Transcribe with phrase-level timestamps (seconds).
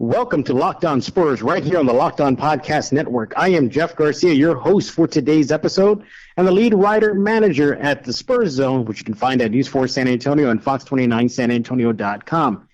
[0.00, 3.32] Welcome to Locked On Spurs right here on the Locked On Podcast Network.
[3.36, 6.04] I am Jeff Garcia, your host for today's episode
[6.36, 9.66] and the lead writer manager at the Spurs Zone, which you can find at News
[9.66, 12.68] 4 San Antonio and Fox29sanantonio.com.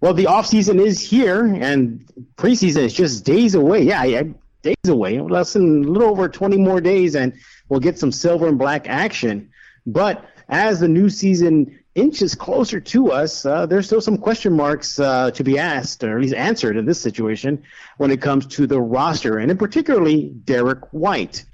[0.00, 3.82] Well, the offseason is here and preseason is just days away.
[3.82, 4.22] Yeah, yeah,
[4.62, 5.18] days away.
[5.18, 7.32] Less than a little over 20 more days and
[7.68, 9.50] we'll get some silver and black action.
[9.86, 14.98] But as the new season inches closer to us, uh, there's still some question marks
[14.98, 17.62] uh, to be asked, or at least answered in this situation
[17.98, 21.44] when it comes to the roster, and in particularly Derrick White.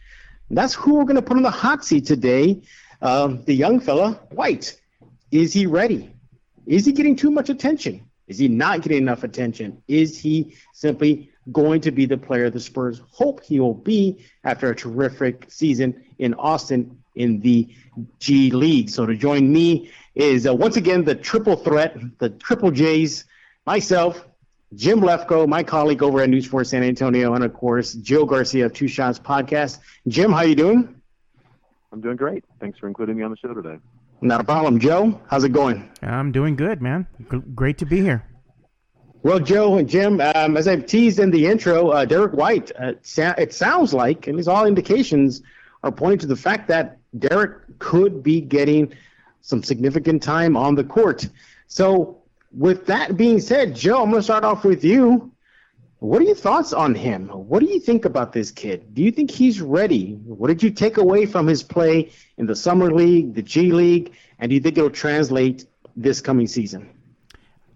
[0.50, 2.62] That's who we're going to put on the hot seat today.
[3.02, 4.80] Uh, the young fella, White.
[5.30, 6.14] Is he ready?
[6.66, 8.08] Is he getting too much attention?
[8.28, 9.82] Is he not getting enough attention?
[9.86, 14.70] Is he simply going to be the player the Spurs hope he will be after
[14.70, 17.68] a terrific season in Austin in the
[18.18, 18.90] G League?
[18.90, 23.24] So to join me is uh, once again the triple threat, the triple J's,
[23.66, 24.26] myself,
[24.74, 28.66] Jim Lefko, my colleague over at News 4 San Antonio, and of course Joe Garcia
[28.66, 29.78] of Two Shots Podcast.
[30.08, 31.00] Jim, how you doing?
[31.92, 32.44] I'm doing great.
[32.60, 33.78] Thanks for including me on the show today.
[34.20, 35.20] Not a problem, Joe.
[35.28, 35.88] How's it going?
[36.02, 37.06] I'm doing good, man.
[37.30, 38.24] G- great to be here.
[39.22, 42.92] Well, Joe and Jim, um, as I've teased in the intro, uh, Derrick White, uh,
[43.38, 45.42] it sounds like, and least all indications
[45.86, 48.92] are pointing to the fact that Derrick could be getting
[49.40, 51.28] some significant time on the court.
[51.68, 55.32] So, with that being said, Joe, I'm going to start off with you.
[55.98, 57.28] What are your thoughts on him?
[57.28, 58.94] What do you think about this kid?
[58.94, 60.12] Do you think he's ready?
[60.24, 64.12] What did you take away from his play in the Summer League, the G League,
[64.38, 66.90] and do you think it'll translate this coming season?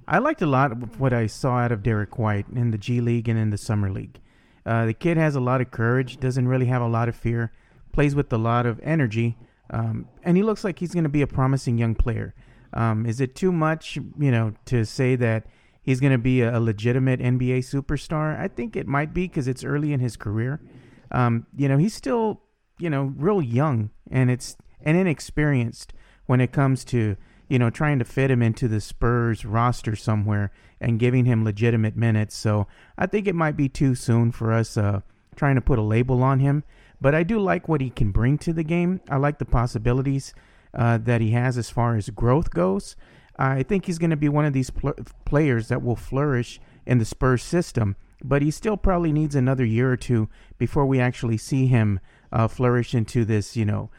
[0.06, 3.00] I liked a lot of what I saw out of Derrick White in the G
[3.00, 4.20] League and in the Summer League.
[4.66, 7.52] Uh, the kid has a lot of courage, doesn't really have a lot of fear,
[8.00, 9.36] plays with a lot of energy,
[9.68, 12.34] um, and he looks like he's going to be a promising young player.
[12.72, 15.44] Um, is it too much, you know, to say that
[15.82, 18.40] he's going to be a, legitimate NBA superstar?
[18.40, 20.62] I think it might be because it's early in his career.
[21.10, 22.40] Um, you know, he's still,
[22.78, 25.92] you know, real young and it's and inexperienced
[26.24, 27.18] when it comes to
[27.50, 31.96] you know trying to fit him into the Spurs roster somewhere and giving him legitimate
[31.96, 32.34] minutes.
[32.34, 32.66] So
[32.96, 35.00] I think it might be too soon for us uh,
[35.36, 36.64] trying to put a label on him.
[37.00, 39.00] But I do like what he can bring to the game.
[39.08, 40.34] I like the possibilities
[40.74, 42.96] uh, that he has as far as growth goes.
[43.36, 44.94] I think he's going to be one of these pl-
[45.24, 49.90] players that will flourish in the Spurs system, but he still probably needs another year
[49.90, 50.28] or two
[50.58, 52.00] before we actually see him
[52.32, 53.90] uh, flourish into this, you know,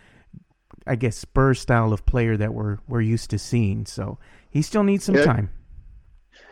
[0.86, 3.86] I guess Spurs style of player that we're we're used to seeing.
[3.86, 4.20] So
[4.50, 5.26] he still needs some yeah.
[5.26, 5.50] time.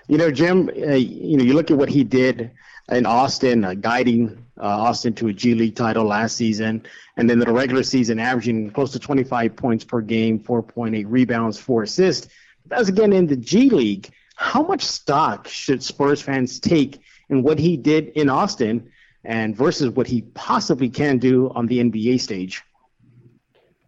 [0.07, 0.69] You know, Jim.
[0.69, 2.51] Uh, you know, you look at what he did
[2.91, 6.83] in Austin, uh, guiding uh, Austin to a G League title last season,
[7.17, 11.83] and then the regular season averaging close to 25 points per game, 4.8 rebounds, four
[11.83, 12.28] assists.
[12.67, 14.09] That was again in the G League.
[14.35, 16.99] How much stock should Spurs fans take
[17.29, 18.91] in what he did in Austin
[19.23, 22.63] and versus what he possibly can do on the NBA stage?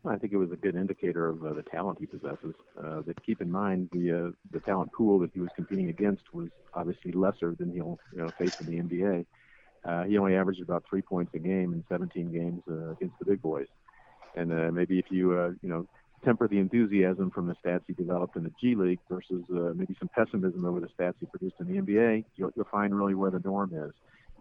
[0.04, 2.56] I think it was a good indicator of uh, the talent he possesses.
[2.78, 6.24] Uh, that keep in mind the uh, the talent pool that he was competing against
[6.34, 9.26] was obviously lesser than he'll you know, face in the NBA.
[9.84, 13.26] Uh, he only averaged about three points a game in 17 games uh, against the
[13.26, 13.68] big boys.
[14.36, 15.88] And uh, maybe if you uh, you know
[16.24, 19.96] temper the enthusiasm from the stats he developed in the G League versus uh, maybe
[20.00, 23.32] some pessimism over the stats he produced in the NBA, you'll, you'll find really where
[23.32, 23.92] the norm is.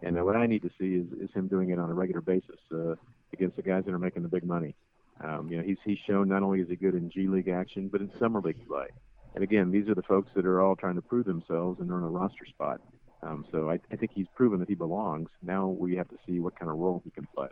[0.03, 2.21] And uh, what I need to see is, is him doing it on a regular
[2.21, 2.95] basis uh,
[3.33, 4.75] against the guys that are making the big money.
[5.23, 7.89] Um, you know, he's he's shown not only is he good in G League action,
[7.89, 8.87] but in summer league play.
[9.35, 12.03] And again, these are the folks that are all trying to prove themselves and earn
[12.03, 12.81] a roster spot.
[13.23, 15.29] Um, so I, I think he's proven that he belongs.
[15.43, 17.49] Now we have to see what kind of role he can play.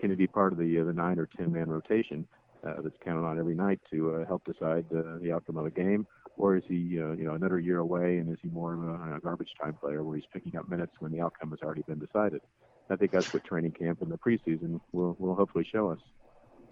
[0.00, 2.26] Can he be part of the uh, the nine or ten man rotation
[2.66, 5.70] uh, that's counted on every night to uh, help decide uh, the outcome of a
[5.70, 6.06] game,
[6.36, 9.16] or is he uh, you know another year away and is he more of a,
[9.16, 11.98] a garbage time player where he's picking up minutes when the outcome has already been
[11.98, 12.40] decided?
[12.90, 15.98] I think that's what training camp and the preseason will will hopefully show us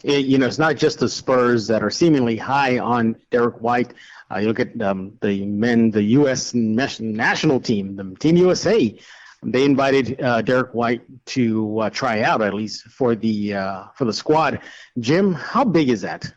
[0.03, 3.95] it, you know, it's not just the Spurs that are seemingly high on Derrick White.
[4.31, 6.55] Uh, you look at um, the men, the U.S.
[6.55, 8.99] national team, the Team USA.
[9.43, 14.05] They invited uh, Derrick White to uh, try out, at least for the uh, for
[14.05, 14.61] the squad.
[14.99, 16.33] Jim, how big is that?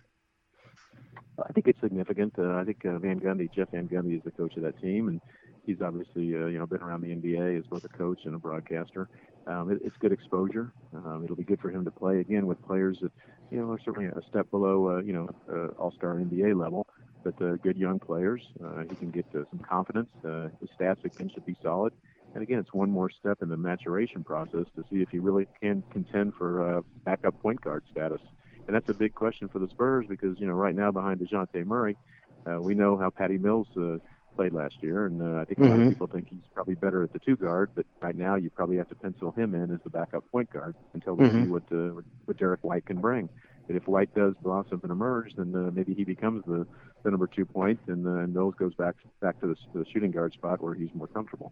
[1.44, 2.34] I think it's significant.
[2.38, 5.08] Uh, I think uh, Van Gundy, Jeff Van Gundy, is the coach of that team,
[5.08, 5.22] and
[5.66, 9.10] he's obviously you know been around the NBA as both a coach and a broadcaster.
[9.48, 10.74] Um, it, it's good exposure.
[10.94, 13.12] Um, it'll be good for him to play again with players that
[13.52, 16.88] you know, certainly a step below, uh, you know, uh, all-star NBA level,
[17.24, 18.42] but uh, good young players.
[18.64, 20.10] Uh, he can get uh, some confidence.
[20.24, 21.94] Uh, his stats again should be solid.
[22.34, 25.48] And again, it's one more step in the maturation process to see if he really
[25.62, 28.22] can contend for uh, backup point guard status.
[28.68, 31.66] And that's a big question for the Spurs because, you know, right now behind Dejounte
[31.66, 31.98] Murray,
[32.46, 33.98] uh, we know how Patty Mills uh,
[34.40, 37.04] played last year, and uh, I think a lot of people think he's probably better
[37.04, 37.72] at the two guard.
[37.76, 40.76] But right now, you probably have to pencil him in as the backup point guard
[40.94, 41.44] until we Mhm.
[41.44, 43.28] see what uh, what- Derrick White can bring.
[43.68, 46.66] And if White does blossom and emerge, then uh, maybe he becomes the,
[47.04, 50.12] the number two point, and uh, and Mills goes back back to the, the shooting
[50.12, 51.52] guard spot where he's more comfortable.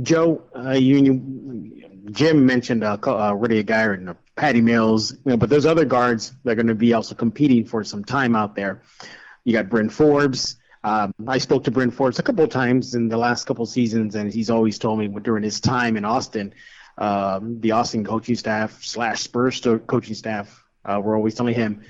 [0.00, 5.18] Joe, uh, you, you, Jim mentioned uh, uh, Rudy Geier and uh, Patty Mills, you
[5.32, 8.34] know, but there's other guards that are going to be also competing for some time
[8.34, 8.80] out there.
[9.44, 10.56] You got Bryn Forbes.
[10.82, 13.68] Um, I spoke to Bryn Forbes a couple of times in the last couple of
[13.68, 16.54] seasons, and he's always told me during his time in Austin,
[16.96, 21.82] um, the Austin coaching staff slash Spurs coaching staff uh, were always telling him,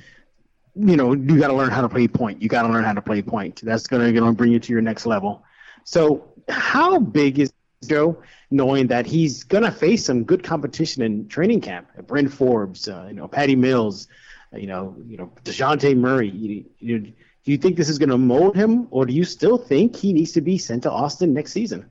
[0.75, 2.43] you know, you got to learn how to play point.
[2.43, 3.61] You got to learn how to play point.
[3.63, 5.45] That's going to bring you to your next level.
[5.85, 7.53] So, how big is
[7.87, 11.89] Joe, knowing that he's going to face some good competition in training camp.
[12.07, 14.07] Bryn Forbes, uh, you know, Patty Mills,
[14.56, 16.31] you know, you know, Dejounte Murray.
[16.31, 19.58] You, you, do you think this is going to mold him, or do you still
[19.58, 21.88] think he needs to be sent to Austin next season?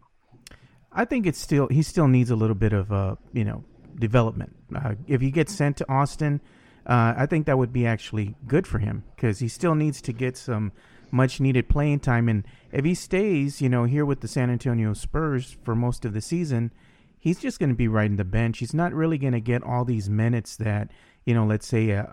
[0.91, 3.63] I think it's still he still needs a little bit of uh you know
[3.97, 4.55] development.
[4.75, 6.41] Uh, if he gets sent to Austin,
[6.85, 10.13] uh, I think that would be actually good for him because he still needs to
[10.13, 10.71] get some
[11.11, 12.27] much needed playing time.
[12.27, 16.13] And if he stays, you know, here with the San Antonio Spurs for most of
[16.13, 16.71] the season,
[17.19, 18.59] he's just going to be riding the bench.
[18.59, 20.89] He's not really going to get all these minutes that
[21.29, 22.07] you know, let's say uh,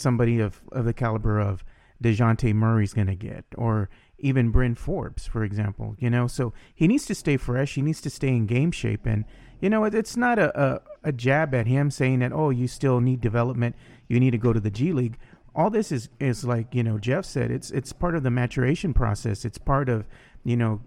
[0.00, 1.64] somebody of of the caliber of
[2.02, 3.88] Dejounte Murray's going to get, or
[4.18, 5.96] even Bryn Forbes, for example.
[5.98, 7.74] You know, so he needs to stay fresh.
[7.74, 9.24] He needs to stay in game shape, and
[9.60, 12.68] you know, it, it's not a, a a jab at him saying that oh, you
[12.68, 13.76] still need development.
[14.08, 15.18] You need to go to the G League.
[15.54, 17.50] All this is is like you know Jeff said.
[17.50, 19.44] It's it's part of the maturation process.
[19.44, 20.06] It's part of
[20.44, 20.80] you know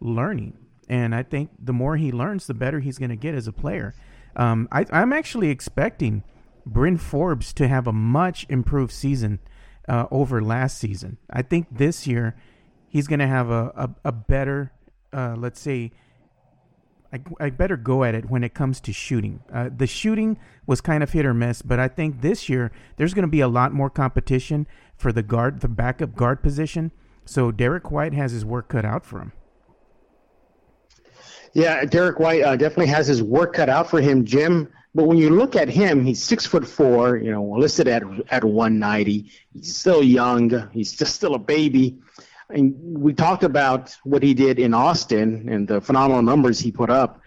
[0.00, 0.56] learning,
[0.88, 3.52] and I think the more he learns, the better he's going to get as a
[3.52, 3.94] player.
[4.36, 6.22] Um, I, I'm actually expecting
[6.72, 9.40] Bryn Forbes to have a much improved season
[9.88, 11.18] uh, over last season.
[11.28, 12.36] I think this year
[12.86, 14.72] he's going to have a, a, a better,
[15.12, 15.90] uh, let's say,
[17.12, 19.40] I, I better go at it when it comes to shooting.
[19.52, 23.14] Uh, the shooting was kind of hit or miss, but I think this year there's
[23.14, 26.92] going to be a lot more competition for the guard, the backup guard position.
[27.24, 29.32] So Derrick White has his work cut out for him.
[31.52, 34.68] Yeah, Derrick White uh, definitely has his work cut out for him, Jim.
[34.94, 37.16] But when you look at him, he's six foot four.
[37.16, 39.30] You know, listed at at 190.
[39.52, 40.68] He's still young.
[40.72, 41.98] He's just still a baby.
[42.48, 46.90] And we talked about what he did in Austin and the phenomenal numbers he put
[46.90, 47.20] up.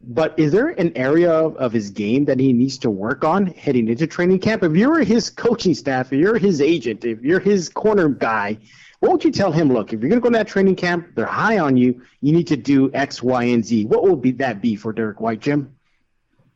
[0.00, 3.46] But is there an area of, of his game that he needs to work on
[3.46, 4.62] heading into training camp?
[4.62, 8.58] If you're his coaching staff, if you're his agent, if you're his corner guy,
[9.00, 9.72] would you tell him?
[9.72, 12.00] Look, if you're going to go to that training camp, they're high on you.
[12.20, 13.86] You need to do X, Y, and Z.
[13.86, 15.75] What will be that be for Derrick White, Jim?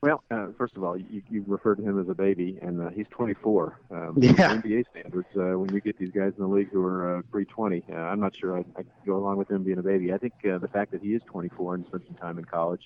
[0.03, 2.89] Well, uh, first of all, you, you refer to him as a baby, and uh,
[2.91, 3.79] he's 24.
[3.91, 4.57] Um, Yeah.
[4.57, 7.83] NBA standards, uh, when you get these guys in the league who are uh, pre-20,
[7.91, 10.13] uh, I'm not sure I, I go along with him being a baby.
[10.13, 12.83] I think uh, the fact that he is 24 and spent some time in college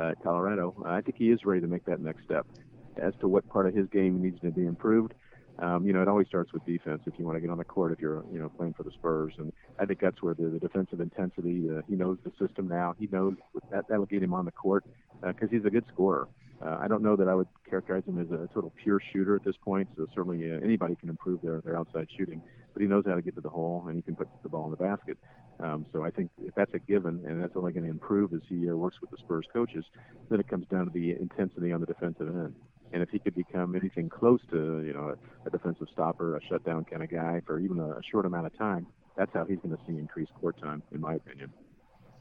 [0.00, 2.46] uh, at Colorado, I think he is ready to make that next step.
[3.00, 5.14] As to what part of his game needs to be improved,
[5.58, 7.64] um, you know, it always starts with defense if you want to get on the
[7.64, 9.34] court if you're, you know, playing for the Spurs.
[9.38, 12.94] And I think that's where the, the defensive intensity, uh, he knows the system now.
[12.98, 13.34] He knows
[13.70, 14.84] that that'll get him on the court
[15.22, 16.26] because uh, he's a good scorer.
[16.26, 19.44] Uh, I don't know that I would characterize him as a total pure shooter at
[19.44, 19.88] this point.
[19.96, 22.42] So certainly uh, anybody can improve their, their outside shooting,
[22.72, 24.64] but he knows how to get to the hole and he can put the ball
[24.64, 25.18] in the basket.
[25.58, 28.40] Um, so I think if that's a given, and that's only going to improve as
[28.48, 29.84] he uh, works with the Spurs coaches,
[30.30, 32.54] then it comes down to the intensity on the defensive end.
[32.92, 36.40] And if he could become anything close to, you know, a, a defensive stopper, a
[36.48, 39.58] shutdown kind of guy for even a, a short amount of time, that's how he's
[39.58, 41.50] going to see increased court time, in my opinion.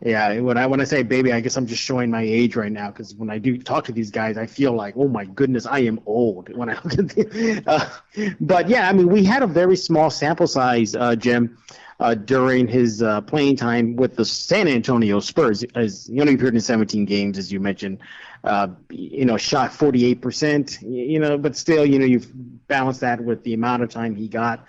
[0.02, 2.72] Yeah, when I when I say baby, I guess I'm just showing my age right
[2.72, 5.66] now because when I do talk to these guys, I feel like, oh my goodness,
[5.66, 9.78] I am old when I the, uh, But yeah, I mean, we had a very
[9.78, 11.58] small sample size, uh, Jim,
[12.00, 15.64] uh, during his uh, playing time with the San Antonio Spurs.
[15.76, 18.00] As he only appeared in 17 games, as you mentioned.
[18.46, 20.82] Uh, you know, shot 48%.
[20.84, 22.28] You know, but still, you know, you've
[22.68, 24.68] balanced that with the amount of time he got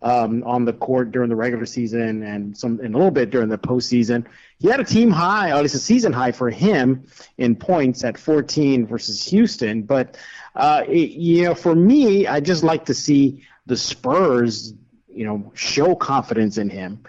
[0.00, 3.50] um, on the court during the regular season and some and a little bit during
[3.50, 4.24] the postseason.
[4.58, 7.06] He had a team high, or at least a season high for him
[7.36, 9.82] in points at 14 versus Houston.
[9.82, 10.16] But
[10.56, 14.72] uh, it, you know, for me, I just like to see the Spurs,
[15.06, 17.04] you know, show confidence in him.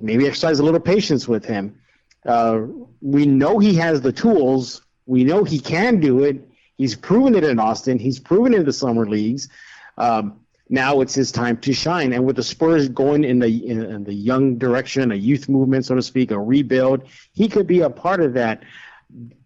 [0.00, 1.78] Maybe exercise a little patience with him.
[2.26, 2.62] Uh,
[3.00, 4.83] we know he has the tools.
[5.06, 6.48] We know he can do it.
[6.76, 7.98] He's proven it in Austin.
[7.98, 9.48] He's proven it in the summer leagues.
[9.96, 12.12] Um, now it's his time to shine.
[12.12, 15.84] And with the Spurs going in the in, in, the young direction, a youth movement,
[15.84, 18.62] so to speak, a rebuild, he could be a part of that.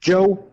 [0.00, 0.48] Joe,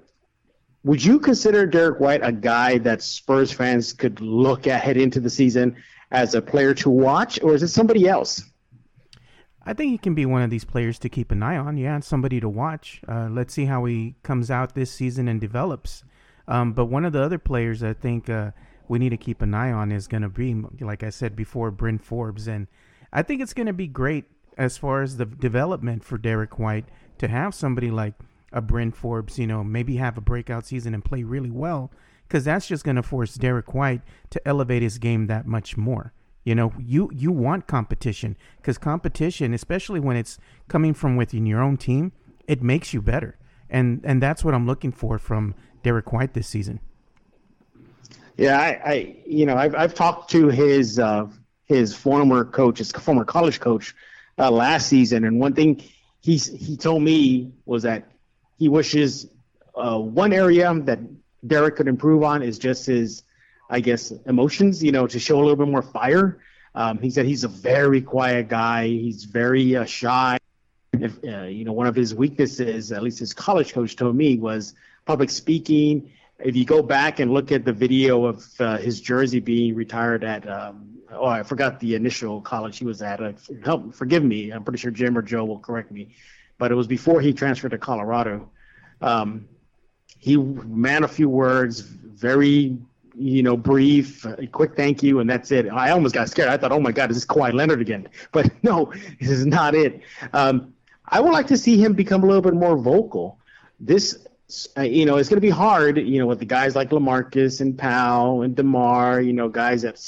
[0.83, 5.19] would you consider Derrick White a guy that Spurs fans could look at head into
[5.19, 5.75] the season
[6.11, 8.43] as a player to watch, or is it somebody else?
[9.65, 11.77] I think he can be one of these players to keep an eye on.
[11.77, 13.01] Yeah, somebody to watch.
[13.07, 16.03] Uh, let's see how he comes out this season and develops.
[16.47, 18.51] Um, but one of the other players I think uh,
[18.87, 21.71] we need to keep an eye on is going to be, like I said before,
[21.71, 22.47] Bryn Forbes.
[22.47, 22.67] And
[23.11, 24.25] I think it's going to be great
[24.57, 26.85] as far as the development for Derrick White
[27.17, 28.13] to have somebody like
[28.51, 31.91] a Bryn Forbes, you know, maybe have a breakout season and play really well,
[32.27, 36.13] because that's just going to force Derrick White to elevate his game that much more.
[36.45, 40.37] You know, you you want competition because competition, especially when it's
[40.67, 42.11] coming from within your own team,
[42.47, 43.37] it makes you better,
[43.67, 46.79] and and that's what I'm looking for from Derrick White this season.
[48.37, 51.25] Yeah, I, I you know I've I've talked to his uh,
[51.65, 53.95] his former coach, his former college coach,
[54.37, 55.81] uh, last season, and one thing
[56.21, 58.07] he's he told me was that
[58.59, 59.27] he wishes
[59.75, 60.99] uh, one area that
[61.47, 63.23] Derrick could improve on is just his
[63.69, 66.39] I guess, emotions, you know, to show a little bit more fire.
[66.75, 68.87] Um, he said he's a very quiet guy.
[68.87, 70.37] He's very uh, shy.
[70.93, 74.37] If, uh, you know, one of his weaknesses, at least his college coach told me,
[74.37, 76.11] was public speaking.
[76.39, 80.23] If you go back and look at the video of uh, his jersey being retired
[80.23, 83.21] at, um, oh, I forgot the initial college he was at.
[83.21, 84.51] Uh, help, forgive me.
[84.51, 86.09] I'm pretty sure Jim or Joe will correct me,
[86.57, 88.49] but it was before he transferred to Colorado.
[89.01, 89.47] Um,
[90.19, 92.77] he man a few words, very
[93.17, 95.69] you know, brief, quick thank you, and that's it.
[95.69, 96.49] I almost got scared.
[96.49, 98.07] I thought, oh my God, is this Kawhi Leonard again?
[98.31, 100.01] But no, this is not it.
[100.33, 100.73] Um,
[101.07, 103.39] I would like to see him become a little bit more vocal.
[103.79, 104.27] This,
[104.77, 107.61] uh, you know, it's going to be hard, you know, with the guys like LaMarcus
[107.61, 110.01] and Powell and DeMar, you know, guys that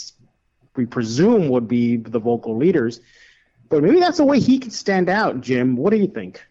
[0.76, 3.00] we presume would be the vocal leaders.
[3.70, 5.76] But maybe that's the way he could stand out, Jim.
[5.76, 6.44] What do you think?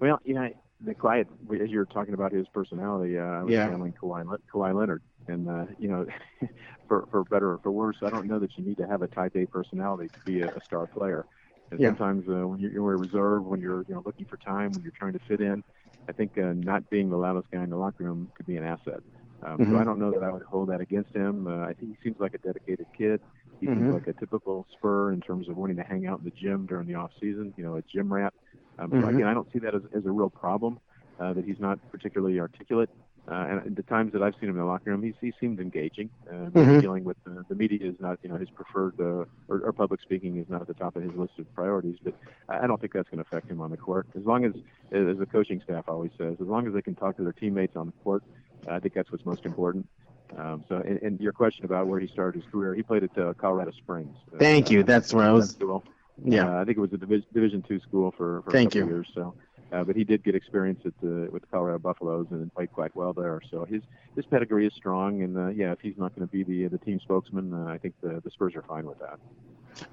[0.00, 1.28] Well, you know, the quiet
[1.60, 3.68] as you're talking about his personality, uh, I was yeah.
[3.68, 6.06] handling Kawhi, Kawhi Leonard, and uh, you know,
[6.88, 9.08] for for better or for worse, I don't know that you need to have a
[9.08, 11.26] Type A personality to be a, a star player.
[11.70, 11.88] And yeah.
[11.88, 14.82] sometimes uh, when you're, you're a reserve, when you're you know looking for time, when
[14.82, 15.62] you're trying to fit in,
[16.08, 18.64] I think uh, not being the loudest guy in the locker room could be an
[18.64, 19.00] asset.
[19.42, 19.72] Um, mm-hmm.
[19.72, 21.46] So I don't know that I would hold that against him.
[21.46, 23.20] Uh, I think he seems like a dedicated kid.
[23.60, 23.80] He mm-hmm.
[23.80, 26.66] seems like a typical Spur in terms of wanting to hang out in the gym
[26.66, 27.52] during the off season.
[27.56, 28.32] You know, a gym rat.
[28.78, 29.02] Um, mm-hmm.
[29.02, 30.80] So again, I don't see that as, as a real problem.
[31.20, 32.88] Uh, that he's not particularly articulate.
[33.28, 35.58] Uh, and the times that I've seen him in the locker room, he's, he seemed
[35.58, 36.08] engaging.
[36.30, 36.78] Uh, mm-hmm.
[36.78, 40.00] Dealing with uh, the media is not, you know, his preferred, uh, or, or public
[40.00, 41.98] speaking is not at the top of his list of priorities.
[42.02, 42.14] But
[42.48, 44.06] I don't think that's going to affect him on the court.
[44.16, 44.52] As long as,
[44.92, 47.76] as the coaching staff always says, as long as they can talk to their teammates
[47.76, 48.22] on the court,
[48.68, 49.88] I think that's what's most important.
[50.36, 53.18] Um, so, and, and, your question about where he started his career, he played at
[53.18, 54.14] uh, Colorado Springs.
[54.38, 54.82] Thank you.
[54.82, 55.50] That's where I was.
[55.50, 55.82] School.
[56.24, 58.88] Yeah, I think it was a Division Division two school for, for Thank a couple
[58.88, 58.94] you.
[58.96, 59.08] years.
[59.14, 59.34] So,
[59.72, 62.94] uh, but he did get experience at the with the Colorado Buffaloes and played quite
[62.96, 63.40] well there.
[63.50, 63.82] So his
[64.16, 66.78] his pedigree is strong, and uh, yeah, if he's not going to be the the
[66.78, 69.18] team spokesman, uh, I think the the Spurs are fine with that.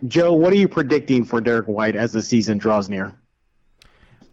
[0.07, 3.13] Joe, what are you predicting for Derrick White as the season draws near?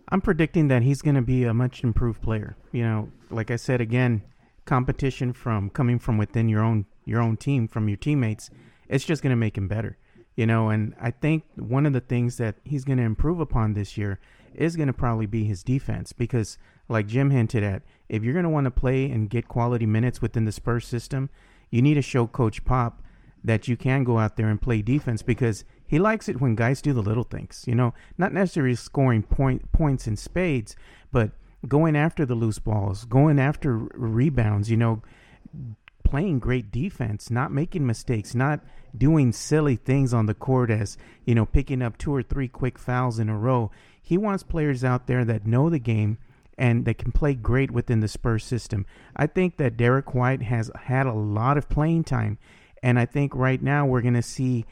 [0.09, 2.57] I'm predicting that he's going to be a much improved player.
[2.71, 4.23] You know, like I said again,
[4.65, 8.51] competition from coming from within your own your own team from your teammates,
[8.89, 9.99] it's just going to make him better.
[10.35, 13.75] You know, and I think one of the things that he's going to improve upon
[13.75, 14.19] this year
[14.55, 16.59] is going to probably be his defense because,
[16.89, 20.23] like Jim hinted at, if you're going to want to play and get quality minutes
[20.23, 21.29] within the Spurs system,
[21.71, 23.03] you need to show Coach Pop
[23.45, 26.81] that you can go out there and play defense because he likes it when guys
[26.81, 27.65] do the little things.
[27.67, 30.77] You know, not necessarily scoring point points in spades,
[31.11, 31.33] but
[31.69, 34.71] going after the loose balls, going after rebounds.
[34.71, 35.03] You know,
[36.05, 38.61] playing great defense, not making mistakes, not
[38.97, 42.79] doing silly things on the court as, you know, picking up two or three quick
[42.79, 43.71] fouls in a row.
[44.03, 46.19] He wants players out there that know the game
[46.59, 48.85] and that can play great within the Spurs system.
[49.17, 52.39] I think that Derrick White has had a lot of playing time,
[52.83, 54.67] and I think right now we're going to see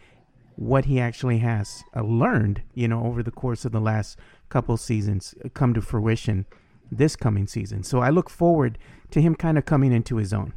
[0.57, 4.19] what he actually has uh, learned, you know, over the course of the last
[4.51, 6.45] couple seasons come to fruition
[6.93, 7.83] this coming season.
[7.83, 8.77] So I look forward
[9.11, 10.53] to him kind of coming into his own.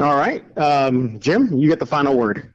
[0.00, 0.44] All right.
[0.56, 2.54] Um, Jim, you get the final word.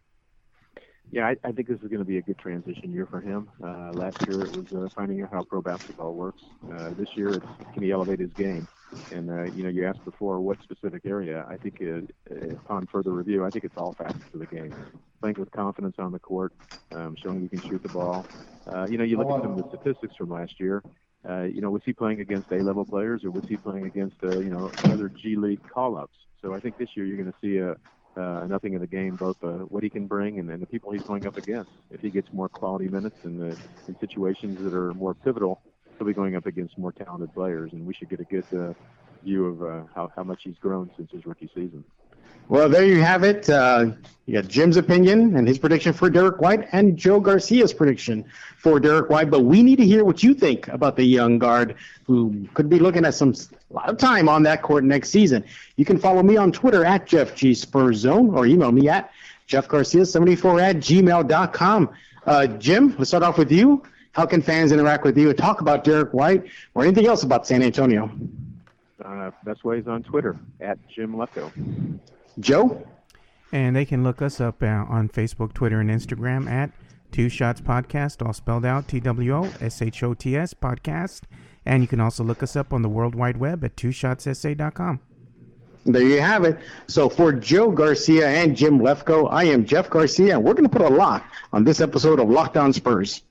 [1.12, 3.50] Yeah, I, I think this is going to be a good transition year for him.
[3.62, 6.41] Uh, last year it was uh, finding out how pro basketball works.
[6.71, 8.65] Uh, this year it's can he elevate his game?
[9.12, 11.45] And uh, you know, you asked before what specific area.
[11.50, 14.73] I think uh, upon further review, I think it's all facets of the game.
[15.19, 16.53] Playing with confidence on the court,
[16.95, 18.25] um, showing you can shoot the ball.
[18.65, 20.81] Uh, you know, you look at some of the statistics from last year.
[21.27, 24.71] You know, was he playing against A-level players or was he playing against, you know,
[24.85, 26.15] other G League call-ups?
[26.43, 27.75] So I think this year you're going to see a,
[28.19, 30.91] uh, nothing in the game, both uh, what he can bring and, and the people
[30.91, 31.71] he's going up against.
[31.89, 33.57] If he gets more quality minutes in, the,
[33.88, 35.62] in situations that are more pivotal,
[35.97, 38.73] he'll be going up against more talented players, and we should get a good uh,
[39.23, 41.83] view of uh, how, how much he's grown since his rookie season.
[42.50, 43.50] Well, there you have it.
[43.50, 43.91] Uh,
[44.25, 48.23] you got Jim's opinion and his prediction for Derrick White, and Joe Garcia's prediction
[48.57, 49.29] for Derrick White.
[49.29, 52.79] But we need to hear what you think about the young guard who could be
[52.79, 53.33] looking at some
[53.69, 55.43] a lot of time on that court next season.
[55.75, 59.12] You can follow me on Twitter at Jeff G Spurs Zone or email me at
[59.50, 61.89] jeffgarcia74 at gmail.com.
[62.25, 63.83] Uh, Jim, let's start off with you.
[64.13, 66.45] How can fans interact with you and talk about Derrick White
[66.75, 68.09] or anything else about San Antonio?
[69.03, 71.51] Uh, best way is on Twitter at Jim Lefko.
[72.40, 72.86] Joe?
[73.52, 76.72] And they can look us up uh, on Facebook, Twitter, and Instagram at
[77.12, 81.22] Two Shots Podcast, all spelled out T W O S H O T S Podcast.
[81.66, 85.00] And you can also look us up on the World Wide Web at twoshotssa.com.
[85.86, 86.58] There you have it.
[86.88, 90.75] So for Joe Garcia and Jim Lefko, I am Jeff Garcia, and we're going to
[90.75, 93.22] put a lock on this episode of Locked On Spurs.